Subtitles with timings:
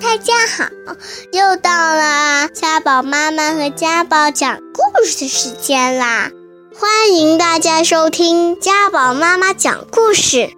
[0.00, 0.68] 大家好，
[1.32, 6.30] 又到了家宝妈妈和家宝讲故事的时间啦！
[6.78, 10.50] 欢迎大家收听家宝妈妈讲故事。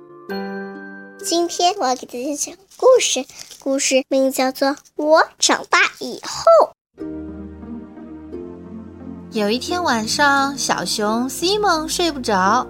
[1.24, 3.24] 今天我要给大家讲故事，
[3.61, 7.05] 故事名字叫做《我长大以后》。
[9.31, 12.67] 有一天晚上，小熊 Simon 睡不着，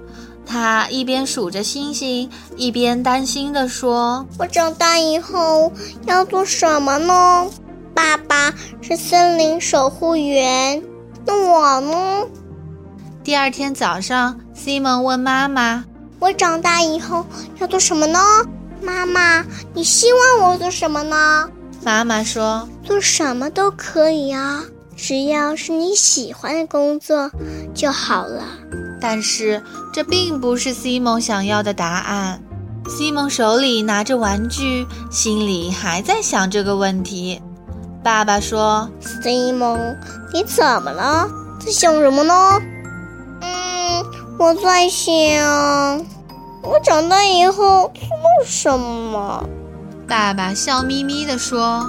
[0.50, 5.70] 他一边数着星星，一边担心地说：“我长大以后
[6.06, 7.46] 要做什么呢？
[7.94, 10.82] 爸爸是森林守护员，
[11.26, 12.26] 那我呢？”
[13.22, 15.84] 第二天早上，Simon 问妈妈
[16.18, 17.26] ：“我长大以后
[17.61, 18.18] 要做什么呢？”
[18.80, 19.44] 妈妈，
[19.75, 21.46] 你希望我做什么呢？
[21.84, 24.64] 妈妈说：“做什么都可以啊。”
[24.96, 27.30] 只要是你喜欢的工作
[27.72, 28.42] 就好了。
[29.00, 29.62] 但是
[29.93, 32.42] 这并不是西蒙想要的答案。
[32.89, 37.41] 西蒙手里拿着玩具，心里还在想这个问题。
[38.03, 38.89] 爸爸说
[39.23, 39.78] ：“西蒙，
[40.33, 41.28] 你怎么了？
[41.61, 42.34] 在想什么呢
[43.42, 44.05] ？”“嗯，
[44.39, 45.98] 我在想，
[46.62, 49.45] 我长大以后做什么。”
[50.08, 51.86] 爸爸笑眯眯地说：“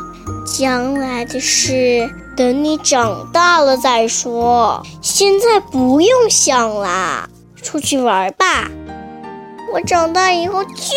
[0.52, 7.28] 将来的事。”等你长大了再说，现在不用想啦，
[7.61, 8.72] 出去玩吧。
[9.73, 10.95] 我长大以后究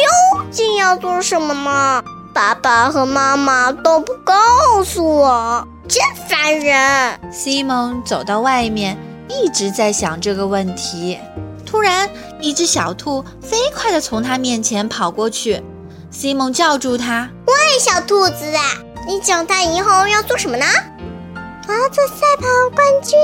[0.52, 2.02] 竟要做什么呢？
[2.32, 7.18] 爸爸和妈妈都不告诉我，真烦人。
[7.32, 8.96] 西蒙走到外面，
[9.28, 11.18] 一直在想这个问题。
[11.66, 12.08] 突然，
[12.40, 15.60] 一只小兔飞快地从他面前跑过去，
[16.10, 18.46] 西蒙叫住他：“喂，小兔子，
[19.06, 20.64] 你长大以后要做什么呢？”
[21.68, 23.18] 我要做赛跑冠军。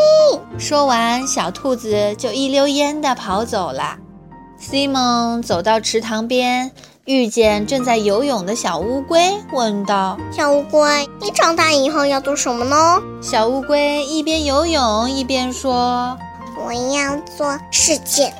[0.59, 3.97] 说完，小兔子就一溜烟地跑走了。
[4.61, 6.71] Simon 走到池塘边，
[7.05, 9.21] 遇见正在游泳的小乌龟，
[9.53, 16.17] 问道：“小乌龟，你长大以后要做什么呢？”小乌龟一边游泳一边说
[16.65, 18.33] ：“我要做世界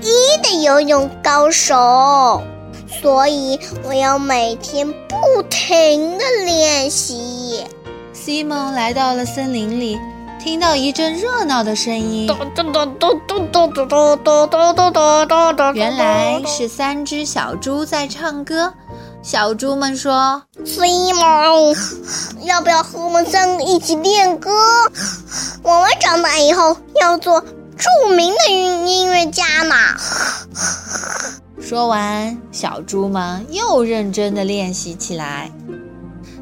[0.00, 2.42] 第一的游泳高手，
[3.02, 7.64] 所以我要每天不停地练习。”
[8.14, 9.98] Simon 来到了森林里，
[10.38, 12.30] 听到一阵热闹的声音。
[15.74, 18.72] 原来是三只小猪在唱歌。
[19.22, 21.76] 小猪们说：“Simon，
[22.42, 24.50] 要不要和我们三个一起练歌？
[25.62, 29.74] 我们长大以后要做著名的音音乐家呢。”
[31.70, 35.52] 说完，小猪们又认真的练习起来。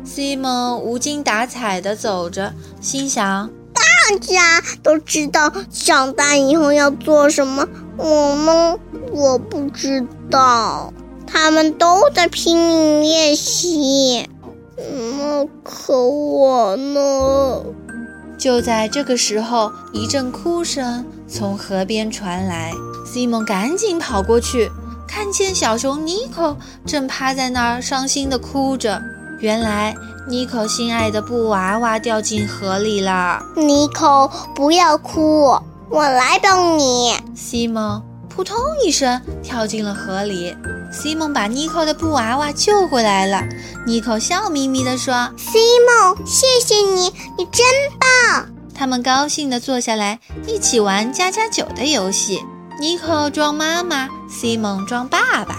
[0.03, 7.69] 西蒙无精打采地走着，心想：“大家都知道长大以后要做什么，
[7.99, 8.79] 我呢？
[9.13, 10.95] 我不知道。
[11.27, 14.27] 他们都在拼命练习，
[14.79, 17.63] 嗯，可我呢？”
[18.41, 22.73] 就在这个时候，一阵哭声从河边传来。
[23.05, 24.71] 西蒙赶紧跑过去，
[25.09, 29.03] 看见小熊尼克正趴在那儿，伤心地哭着。
[29.41, 29.95] 原来，
[30.29, 33.43] 妮可心爱的布娃娃掉进河里了。
[33.57, 35.59] 妮可，不要哭，
[35.89, 37.15] 我来帮你。
[37.35, 40.55] 西蒙扑通一声跳进了河里。
[40.93, 43.43] 西蒙把妮可的布娃娃救回来了。
[43.87, 47.65] 妮可笑眯眯地说：“西蒙，谢谢你，你真
[47.99, 52.41] 棒。”他们高兴地坐下来，一起玩加加酒的游戏。
[52.81, 55.57] 妮可装妈妈，西蒙装爸爸。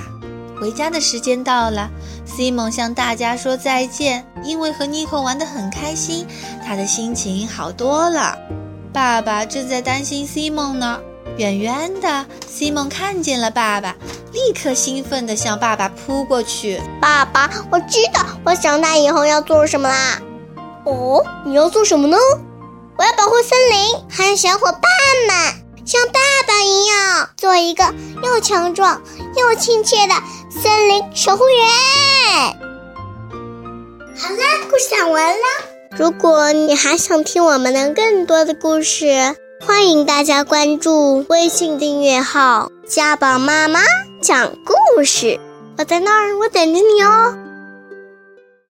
[0.58, 1.90] 回家的时间到了，
[2.26, 4.26] 西蒙向大家说再见。
[4.42, 6.26] 因为和妮可玩得很开心，
[6.66, 8.38] 他的心情好多了。
[8.94, 10.98] 爸爸正在担心西蒙呢。
[11.38, 13.94] 远远的，西蒙看见了爸爸，
[14.32, 16.82] 立刻兴奋地向爸爸扑过去。
[17.02, 20.22] 爸爸，我知道我长大以后要做什么啦！
[20.86, 22.18] 哦，你要做什么呢？
[22.98, 24.82] 我要保护森林，还有小伙伴
[25.28, 25.69] 们。
[25.90, 27.84] 像爸爸一样，做一个
[28.24, 29.02] 又强壮
[29.36, 30.14] 又亲切的
[30.52, 31.66] 森林守护员。
[34.16, 35.44] 好啦，故事讲完了。
[35.98, 43.80] 如果你还想听我们的更多的故事，欢迎大家关注微信订阅号“家宝妈妈
[44.22, 45.40] 讲故事”。
[45.80, 47.36] 我在那儿，我等着你哦。